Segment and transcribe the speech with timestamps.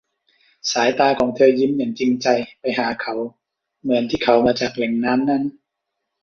[0.71, 2.27] สายตาของเธอยิ้มอย่างจริงใจ
[2.61, 3.15] ไปหาเขา
[3.81, 5.43] เหมือนที่เขามาจากแหล่งน้ำนั้น